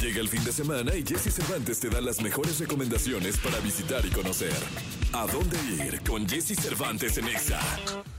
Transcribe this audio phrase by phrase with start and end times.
[0.00, 4.04] Llega el fin de semana y Jesse Cervantes te da las mejores recomendaciones para visitar
[4.04, 4.52] y conocer.
[5.16, 7.58] ¿A dónde ir con Jesse Cervantes en Exa?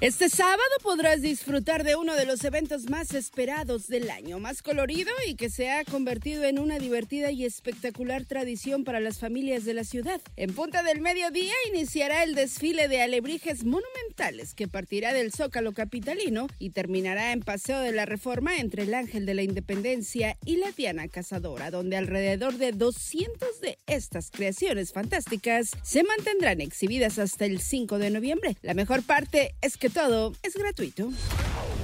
[0.02, 5.12] Este sábado podrás disfrutar de uno de los eventos más esperados del año, más colorido
[5.28, 9.76] y que se ha convertido en una divertida y espectacular tradición para las familias de
[9.76, 10.20] la ciudad.
[10.38, 16.48] En Punta del Mediodía iniciará el desfile de alebrijes monumentales que partirá del Zócalo Capitalino
[16.58, 20.72] y terminará en Paseo de la Reforma entre el Ángel de la Independencia y la
[20.72, 27.60] Diana Cazadora, donde alrededor de 200 de estas creaciones fantásticas se mantendrán exhibidas hasta el
[27.60, 28.58] 5 de noviembre.
[28.62, 31.12] La mejor parte es que todo es gratuito.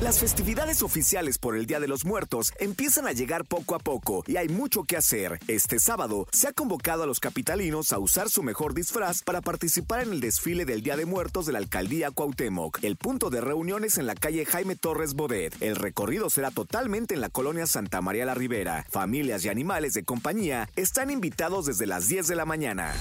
[0.02, 4.24] Las festividades oficiales por el Día de los Muertos empiezan a llegar poco a poco
[4.28, 5.40] y hay mucho que hacer.
[5.48, 10.04] Este sábado se ha convocado a los capitalinos a usar su mejor disfraz para participar
[10.04, 12.84] en el desfile del Día de Muertos de la Alcaldía Cuauhtémoc.
[12.84, 15.56] El punto de reunión es en la calle Jaime Torres Bodet.
[15.62, 18.86] El recorrido será totalmente en la colonia Santa María la Ribera.
[18.90, 22.94] Familias y animales de compañía están invitados desde las 10 de la mañana.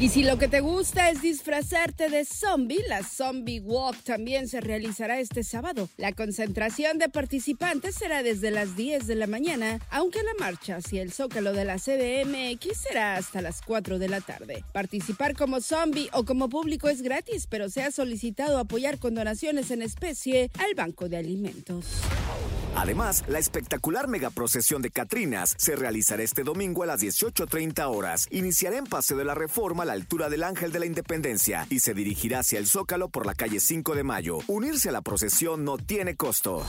[0.00, 4.62] Y si lo que te gusta es disfrazarte de zombie, la Zombie Walk también se
[4.62, 5.90] realizará este sábado.
[5.98, 11.02] La concentración de participantes será desde las 10 de la mañana, aunque la marcha hacia
[11.02, 14.64] el zócalo de la CDMX será hasta las 4 de la tarde.
[14.72, 19.70] Participar como zombie o como público es gratis, pero se ha solicitado apoyar con donaciones
[19.70, 21.84] en especie al Banco de Alimentos.
[22.76, 28.26] Además, la espectacular megaprocesión de Catrinas se realizará este domingo a las 18.30 horas.
[28.30, 31.80] Iniciará en Paseo de la Reforma a la altura del Ángel de la Independencia y
[31.80, 34.38] se dirigirá hacia el Zócalo por la calle 5 de Mayo.
[34.46, 36.64] Unirse a la procesión no tiene costo.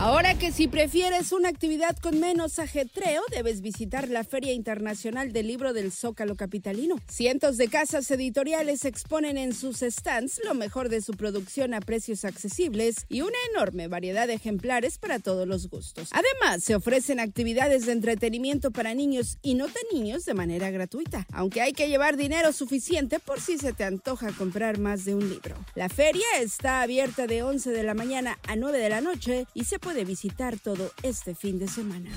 [0.00, 5.48] Ahora que si prefieres una actividad con menos ajetreo, debes visitar la Feria Internacional del
[5.48, 6.96] Libro del Zócalo Capitalino.
[7.06, 12.24] Cientos de casas editoriales exponen en sus stands lo mejor de su producción a precios
[12.24, 16.08] accesibles y una enorme variedad de ejemplares para todos los gustos.
[16.12, 21.26] Además, se ofrecen actividades de entretenimiento para niños y no tan niños de manera gratuita,
[21.30, 25.28] aunque hay que llevar dinero suficiente por si se te antoja comprar más de un
[25.28, 25.56] libro.
[25.74, 29.64] La feria está abierta de 11 de la mañana a 9 de la noche y
[29.64, 32.08] se puede visitar todo este fin de semana.